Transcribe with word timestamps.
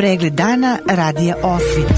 Pregled 0.00 0.32
dana 0.32 0.78
radija 0.86 1.36
Osvit. 1.42 1.92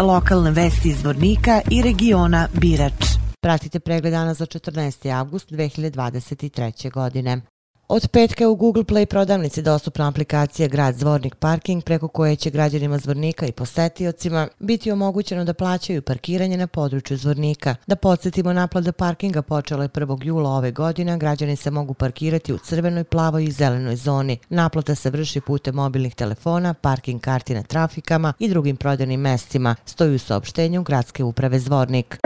Lokalne 0.00 0.50
vesti 0.50 0.88
iz 0.88 1.04
Vornika 1.04 1.60
i 1.70 1.82
regiona 1.82 2.48
Birač. 2.60 3.04
Pratite 3.40 3.80
pregled 3.80 4.12
dana 4.12 4.34
za 4.34 4.46
14. 4.46 5.18
avgust 5.18 5.50
2023. 5.50 6.90
godine. 6.90 7.40
Od 7.94 8.08
petka 8.08 8.48
u 8.48 8.54
Google 8.54 8.84
Play 8.84 9.06
prodavnici 9.06 9.62
dostupna 9.62 10.08
aplikacija 10.08 10.68
Grad 10.68 10.96
Zvornik 10.96 11.34
Parking 11.34 11.84
preko 11.84 12.08
koje 12.08 12.36
će 12.36 12.50
građanima 12.50 12.98
Zvornika 12.98 13.46
i 13.46 13.52
posetiocima 13.52 14.48
biti 14.58 14.90
omogućeno 14.90 15.44
da 15.44 15.54
plaćaju 15.54 16.02
parkiranje 16.02 16.56
na 16.56 16.66
području 16.66 17.16
Zvornika. 17.16 17.74
Da 17.86 17.96
podsjetimo, 17.96 18.52
naplada 18.52 18.92
parkinga 18.92 19.42
počela 19.42 19.82
je 19.82 19.88
1. 19.88 20.24
jula 20.24 20.50
ove 20.50 20.70
godine, 20.70 21.18
građani 21.18 21.56
se 21.56 21.70
mogu 21.70 21.94
parkirati 21.94 22.52
u 22.52 22.58
crvenoj, 22.58 23.04
plavoj 23.04 23.44
i 23.44 23.50
zelenoj 23.50 23.96
zoni. 23.96 24.38
Naplata 24.48 24.94
se 24.94 25.10
vrši 25.10 25.40
putem 25.40 25.74
mobilnih 25.74 26.14
telefona, 26.14 26.74
parking 26.74 27.20
karti 27.20 27.54
na 27.54 27.62
trafikama 27.62 28.32
i 28.38 28.48
drugim 28.48 28.76
prodajnim 28.76 29.20
mestima, 29.20 29.74
stoju 29.86 30.14
u 30.14 30.18
saopštenju 30.18 30.82
Gradske 30.82 31.24
uprave 31.24 31.58
Zvornik. 31.58 32.18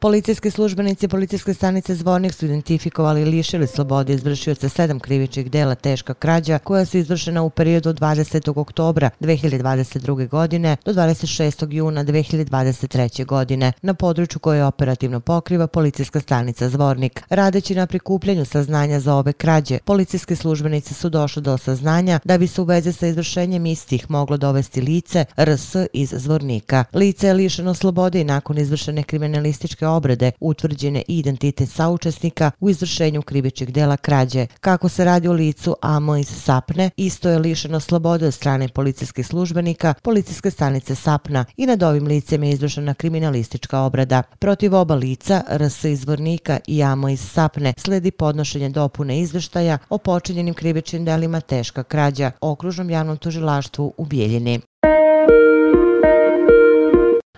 Policijski 0.00 0.50
službenici 0.50 1.08
policijske 1.08 1.54
stanice 1.54 1.94
Zvornik 1.94 2.32
su 2.32 2.46
identifikovali 2.46 3.22
i 3.22 3.24
lišili 3.24 3.66
slobode 3.66 4.14
izvršioca 4.14 4.68
sedam 4.68 5.00
krivičnih 5.00 5.50
dela 5.50 5.74
teška 5.74 6.14
krađa 6.14 6.58
koja 6.58 6.84
su 6.84 6.98
izvršena 6.98 7.42
u 7.42 7.50
periodu 7.50 7.88
od 7.90 8.00
20. 8.00 8.58
oktobra 8.60 9.10
2022. 9.20 10.28
godine 10.28 10.76
do 10.84 10.92
26. 10.92 11.72
juna 11.72 12.04
2023. 12.04 13.26
godine 13.26 13.72
na 13.82 13.94
području 13.94 14.38
koje 14.38 14.64
operativno 14.64 15.20
pokriva 15.20 15.66
policijska 15.66 16.20
stanica 16.20 16.68
Zvornik. 16.68 17.22
Radeći 17.30 17.74
na 17.74 17.86
prikupljanju 17.86 18.44
saznanja 18.44 19.00
za 19.00 19.14
ove 19.14 19.32
krađe, 19.32 19.78
policijski 19.84 20.36
službenici 20.36 20.94
su 20.94 21.08
došli 21.08 21.42
do 21.42 21.58
saznanja 21.58 22.20
da 22.24 22.38
bi 22.38 22.46
se 22.46 22.60
u 22.60 22.64
veze 22.64 22.92
sa 22.92 23.06
izvršenjem 23.06 23.66
istih 23.66 24.10
moglo 24.10 24.36
dovesti 24.36 24.80
lice 24.80 25.24
RS 25.36 25.76
iz 25.92 26.14
Zvornika. 26.16 26.84
Lice 26.92 27.26
je 27.26 27.34
lišeno 27.34 27.74
slobode 27.74 28.20
i 28.20 28.24
nakon 28.24 28.58
izvršene 28.58 29.02
kriminalističke 29.02 29.87
obrade 29.88 30.30
utvrđene 30.40 31.02
identitet 31.08 31.70
saučesnika 31.70 32.50
u 32.60 32.70
izvršenju 32.70 33.22
krivičnih 33.22 33.72
dela 33.72 33.96
krađe. 33.96 34.46
Kako 34.60 34.88
se 34.88 35.04
radi 35.04 35.28
o 35.28 35.32
licu 35.32 35.76
Amois 35.82 36.44
Sapne, 36.44 36.90
isto 36.96 37.28
je 37.28 37.38
lišeno 37.38 37.80
slobode 37.80 38.26
od 38.26 38.34
strane 38.34 38.68
policijskih 38.68 39.26
službenika 39.26 39.94
policijske 40.02 40.50
stanice 40.50 40.94
Sapna 40.94 41.44
i 41.56 41.66
nad 41.66 41.82
ovim 41.82 42.06
licem 42.06 42.42
je 42.42 42.50
izvršena 42.50 42.94
kriminalistička 42.94 43.80
obrada. 43.80 44.22
Protiv 44.38 44.74
oba 44.74 44.94
lica, 44.94 45.42
RS 45.50 45.84
izvornika 45.84 46.58
i 46.66 46.82
Amois 46.82 47.32
Sapne, 47.32 47.74
sledi 47.76 48.10
podnošenje 48.10 48.68
dopune 48.68 49.20
izveštaja 49.20 49.78
o 49.88 49.98
počinjenim 49.98 50.54
krivičnim 50.54 51.04
delima 51.04 51.40
teška 51.40 51.82
krađa 51.82 52.30
okružnom 52.40 52.90
javnom 52.90 53.16
tužilaštvu 53.16 53.94
u 53.96 54.04
Bijeljini. 54.04 54.60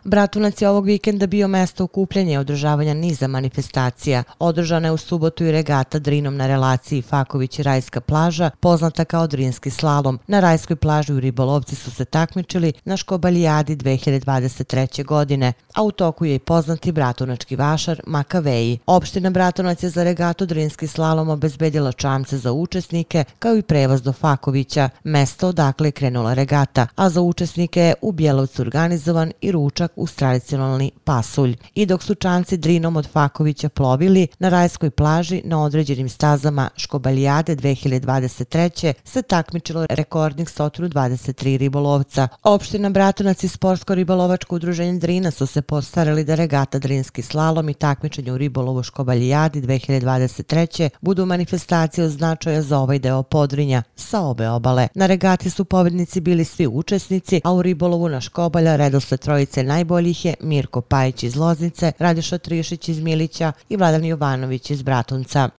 Bratunac 0.05 0.63
je 0.63 0.69
ovog 0.69 0.87
vikenda 0.87 1.27
bio 1.27 1.49
mesto 1.49 1.85
okupljanja 1.85 2.33
i 2.33 2.37
održavanja 2.37 2.95
niza 2.95 3.27
manifestacija. 3.27 4.23
Održana 4.39 4.89
je 4.89 4.93
u 4.93 4.97
subotu 4.97 5.45
i 5.45 5.53
regata 5.53 5.99
Drinom 5.99 6.37
na 6.37 6.47
relaciji 6.47 7.03
Faković-Rajska 7.03 8.01
plaža, 8.01 8.51
poznata 8.61 9.05
kao 9.05 9.27
Drinski 9.27 9.71
slalom. 9.71 10.19
Na 10.27 10.41
Rajskoj 10.41 10.77
plaži 10.77 11.13
u 11.13 11.21
Ribolovci 11.21 11.77
su 11.77 11.91
se 11.91 12.05
takmičili 12.05 12.73
na 12.85 12.97
Škobalijadi 12.97 13.77
2023. 13.77 15.05
godine, 15.05 15.53
a 15.75 15.83
u 15.83 15.91
toku 15.91 16.25
je 16.25 16.35
i 16.35 16.39
poznati 16.39 16.93
bratunački 16.93 17.57
vašar 17.57 18.01
Makaveji. 18.07 18.79
Opština 18.87 19.31
Bratunac 19.31 19.83
je 19.83 19.91
za 19.91 20.05
regatu 20.05 20.47
Drinski 20.47 20.87
slalom 20.87 21.29
obezbedila 21.29 21.93
čamce 21.93 22.39
za 22.39 22.53
učesnike, 22.53 23.25
kao 23.39 23.57
i 23.57 23.63
prevoz 23.63 24.03
do 24.03 24.13
Fakovića, 24.13 24.89
mesto 25.05 25.49
odakle 25.49 25.89
je 25.89 25.93
krenula 25.93 26.35
regata, 26.35 26.87
a 26.97 27.11
za 27.11 27.21
učesnike 27.21 27.81
je 27.81 27.95
u 28.03 28.13
Bjelovcu 28.13 28.63
organizovan 28.63 29.33
i 29.41 29.53
ručak 29.53 29.90
uz 29.97 30.15
tradicionalni 30.15 30.91
pasulj. 31.05 31.57
I 31.75 31.87
dok 31.87 32.03
su 32.03 32.15
čanci 32.15 32.57
drinom 32.57 32.97
od 32.97 33.09
Fakovića 33.13 33.69
plovili 33.69 34.27
na 34.39 34.49
rajskoj 34.49 34.91
plaži 34.91 35.43
na 35.45 35.63
određenim 35.63 36.09
stazama 36.09 36.69
Škobalijade 36.77 37.57
2023. 37.57 38.93
se 39.05 39.23
takmičilo 39.23 39.87
rekordnih 39.91 40.49
123 40.49 41.57
ribolovca. 41.57 42.29
Opština 42.43 42.91
Bratunac 42.91 43.45
i 43.45 43.49
Sportsko-ribolovačko 43.49 44.55
udruženje 44.55 44.99
Drina 44.99 45.31
su 45.31 45.47
se 45.47 45.63
postarali 45.63 46.25
da 46.25 46.35
regata 46.35 46.79
Drinski 46.79 47.23
slalom 47.23 47.69
i 47.69 47.75
takmičenje 47.75 48.33
u 48.33 48.39
ribolovu 48.39 48.83
Škobalijadi 48.83 49.63
2023. 49.63 50.89
budu 51.01 51.27
manifestacije 51.27 52.05
od 52.05 52.11
značaja 52.11 52.63
za 52.63 52.79
ovaj 52.79 52.99
deo 52.99 53.23
podrinja 53.23 53.83
sa 53.97 54.21
obe 54.21 54.49
obale. 54.49 54.89
Na 54.95 55.07
regati 55.07 55.51
su 55.51 55.65
pobednici 55.65 56.21
bili 56.21 56.45
svi 56.45 56.67
učesnici, 56.67 57.41
a 57.45 57.53
u 57.53 57.63
ribolovu 57.63 58.09
na 58.09 58.21
Škobalja 58.21 58.77
redosle 58.77 59.17
trojice 59.17 59.63
naj 59.63 59.80
najboljih 59.81 60.25
je 60.25 60.35
Mirko 60.41 60.81
Pajić 60.81 61.23
iz 61.23 61.37
Loznice, 61.37 61.93
Radiša 61.99 62.39
Trišić 62.39 62.89
iz 62.89 63.01
Milića 63.01 63.53
i 63.69 63.77
Vladan 63.77 64.05
Jovanović 64.05 64.71
iz 64.71 64.83
Bratunca. 64.83 65.60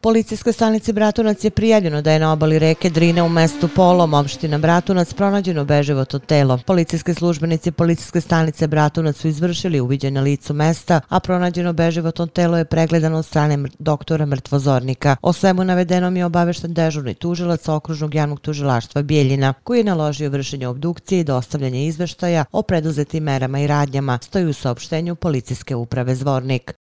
Policijskoj 0.00 0.52
stanici 0.52 0.92
Bratunac 0.92 1.44
je 1.44 1.50
prijavljeno 1.50 2.02
da 2.02 2.12
je 2.12 2.18
na 2.18 2.32
obali 2.32 2.58
reke 2.58 2.90
Drine 2.90 3.22
u 3.22 3.28
mestu 3.28 3.68
Polom, 3.76 4.14
opština 4.14 4.58
Bratunac, 4.58 5.14
pronađeno 5.14 5.64
beživoto 5.64 6.18
telo. 6.18 6.58
Policijske 6.66 7.14
službenici 7.14 7.70
Policijske 7.70 8.20
stanice 8.20 8.66
Bratunac 8.66 9.16
su 9.16 9.28
izvršili 9.28 9.80
uviđaj 9.80 10.10
na 10.10 10.20
licu 10.20 10.54
mesta, 10.54 11.00
a 11.08 11.20
pronađeno 11.20 11.72
beživoto 11.72 12.26
telo 12.26 12.58
je 12.58 12.64
pregledano 12.64 13.18
od 13.18 13.26
strane 13.26 13.68
doktora 13.78 14.26
mrtvozornika. 14.26 15.16
O 15.22 15.32
svemu 15.32 15.64
navedenom 15.64 16.16
je 16.16 16.24
obavešten 16.24 16.74
dežurni 16.74 17.14
tužilac 17.14 17.68
okružnog 17.68 18.14
javnog 18.14 18.40
tužilaštva 18.40 19.02
Bijeljina, 19.02 19.54
koji 19.64 19.78
je 19.78 19.84
naložio 19.84 20.30
vršenje 20.30 20.68
obdukcije 20.68 21.20
i 21.20 21.24
dostavljanje 21.24 21.86
izveštaja 21.86 22.44
o 22.52 22.62
preduzetim 22.62 23.24
merama 23.24 23.60
i 23.60 23.66
radnjama, 23.66 24.18
stoji 24.22 24.46
u 24.46 24.52
saopštenju 24.52 25.14
Policijske 25.14 25.76
uprave 25.76 26.14
Zvornik. 26.14 26.74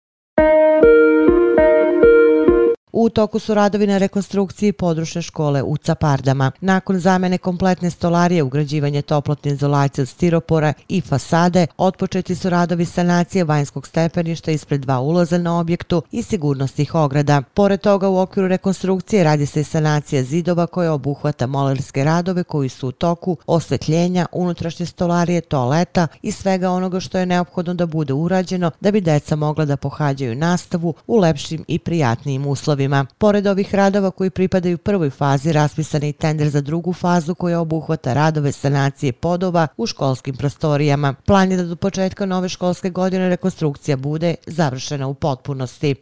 U 2.92 3.09
toku 3.09 3.40
su 3.40 3.53
radovi 3.53 3.88
na 3.88 3.98
rekonstrukciji 3.98 4.72
područne 4.72 5.22
škole 5.22 5.64
u 5.64 5.78
Capardama. 5.78 6.52
Nakon 6.62 7.00
zamene 7.00 7.38
kompletne 7.38 7.90
stolarije, 7.90 8.44
ugrađivanje 8.44 9.02
toplotne 9.02 9.52
izolacije 9.52 10.02
od 10.02 10.09
stiropora 10.09 10.74
i 10.90 11.02
fasade, 11.02 11.68
otpočeti 11.78 12.36
su 12.36 12.50
radovi 12.50 12.86
sanacije 12.86 13.44
vanjskog 13.44 13.88
stepeništa 13.88 14.52
ispred 14.52 14.81
dva 14.81 15.00
ulaza 15.00 15.38
na 15.38 15.59
objektu 15.59 16.02
i 16.12 16.24
sigurnostnih 16.24 16.96
ograda. 16.96 17.42
Pored 17.53 17.81
toga, 17.81 18.09
u 18.09 18.18
okviru 18.20 18.48
rekonstrukcije 18.48 19.24
radi 19.24 19.46
se 19.46 19.62
i 19.62 19.64
sanacija 19.64 20.24
zidova 20.24 20.68
koja 20.68 20.94
obuhvata 20.94 21.48
molerske 21.48 22.04
radove 22.04 22.44
koji 22.44 22.69
su 22.69 22.88
u 22.88 22.92
toku 22.92 23.38
osvetljenja, 23.48 24.25
unutrašnje 24.31 24.86
stolarije, 24.86 25.42
toaleta 25.42 26.08
i 26.22 26.31
svega 26.31 26.69
onoga 26.69 27.00
što 27.00 27.18
je 27.18 27.25
neophodno 27.25 27.74
da 27.74 27.86
bude 27.86 28.14
urađeno 28.14 28.72
da 28.81 28.92
bi 28.92 29.02
deca 29.02 29.36
mogla 29.36 29.66
da 29.66 29.78
pohađaju 29.78 30.36
nastavu 30.36 30.94
u 31.08 31.18
lepšim 31.18 31.66
i 31.68 31.80
prijatnijim 31.80 32.48
uslovima 32.48 32.77
uslovima. 32.78 33.06
Pored 33.18 33.48
ovih 33.48 33.76
radova 33.76 34.12
koji 34.12 34.30
pripadaju 34.30 34.78
prvoj 34.78 35.10
fazi, 35.10 35.54
raspisan 35.54 36.04
je 36.04 36.10
i 36.10 36.14
tender 36.14 36.50
za 36.50 36.62
drugu 36.62 36.94
fazu 36.94 37.36
koja 37.36 37.60
obuhvata 37.60 38.14
radove 38.14 38.52
sanacije 38.52 39.14
podova 39.14 39.68
u 39.78 39.86
školskim 39.86 40.36
prostorijama. 40.36 41.14
Plan 41.26 41.52
je 41.52 41.58
da 41.58 41.66
do 41.66 41.76
početka 41.76 42.26
nove 42.26 42.50
školske 42.50 42.90
godine 42.90 43.30
rekonstrukcija 43.30 43.98
bude 43.98 44.36
završena 44.48 45.08
u 45.08 45.14
potpunosti. 45.14 45.96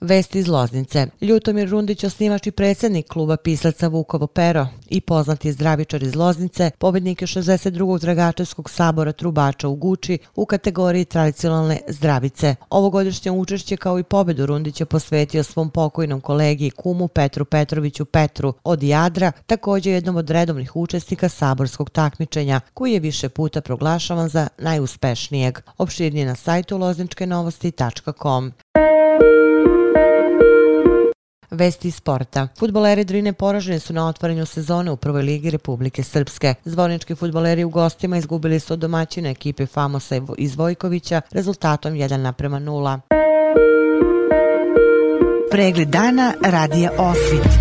Vesti 0.00 0.38
iz 0.38 0.48
Loznice. 0.48 1.06
Ljutomir 1.20 1.68
Rundić, 1.68 2.04
osnivač 2.04 2.46
i 2.46 2.50
predsjednik 2.50 3.08
kluba 3.08 3.36
pisaca 3.36 3.88
Vukovo 3.88 4.26
Pero 4.26 4.66
i 4.88 5.00
poznati 5.00 5.52
zdravičar 5.52 6.02
iz 6.02 6.14
Loznice, 6.14 6.70
pobednik 6.78 7.22
je 7.22 7.26
62. 7.26 8.00
Dragačevskog 8.00 8.70
sabora 8.70 9.12
Trubača 9.12 9.68
u 9.68 9.74
Guči 9.74 10.18
u 10.34 10.46
kategoriji 10.46 11.04
tradicionalne 11.04 11.80
zdravice. 11.88 12.54
Ovogodišnje 12.70 13.30
učešće 13.30 13.76
kao 13.76 13.98
i 13.98 14.02
pobedu 14.02 14.46
Rundić 14.46 14.80
je 14.80 14.86
posvetio 14.86 15.42
svom 15.42 15.70
pokojnom 15.70 16.20
kolegi 16.20 16.66
i 16.66 16.70
kumu 16.70 17.08
Petru 17.08 17.44
Petroviću 17.44 18.04
Petru 18.04 18.54
od 18.64 18.82
Jadra, 18.82 19.32
također 19.46 19.92
jednom 19.92 20.16
od 20.16 20.30
redovnih 20.30 20.76
učesnika 20.76 21.28
saborskog 21.28 21.90
takmičenja, 21.90 22.60
koji 22.74 22.92
je 22.92 23.00
više 23.00 23.28
puta 23.28 23.60
proglašavan 23.60 24.28
za 24.28 24.48
najuspešnijeg. 24.58 25.58
Opširnije 25.78 26.26
na 26.26 26.34
sajtu 26.34 26.78
lozničkenovosti.com. 26.78 28.52
Vesti 31.50 31.90
sporta. 31.90 32.48
Futboleri 32.58 33.04
Drine 33.04 33.32
poraženi 33.32 33.80
su 33.80 33.92
na 33.92 34.08
otvaranju 34.08 34.46
sezone 34.46 34.90
u 34.90 34.96
prvoj 34.96 35.22
ligi 35.22 35.50
Republike 35.50 36.02
Srpske. 36.02 36.54
Zvornički 36.64 37.14
futboleri 37.14 37.64
u 37.64 37.70
gostima 37.70 38.16
izgubili 38.16 38.60
su 38.60 38.72
od 38.72 38.78
domaćine 38.78 39.30
ekipe 39.30 39.66
Famosa 39.66 40.20
iz 40.38 40.56
Vojkovića 40.56 41.20
rezultatom 41.30 41.92
1 41.92 42.16
naprema 42.16 42.60
0. 42.60 43.00
Pregled 45.50 45.88
dana 45.88 46.34
radija 46.44 46.90
Osvit. 46.98 47.52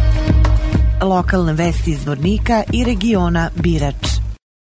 Lokalne 1.01 1.54
vesti 1.54 1.92
iz 1.92 2.07
Vornika 2.07 2.63
i 2.74 2.84
regiona 2.84 3.50
Birač. 3.56 4.26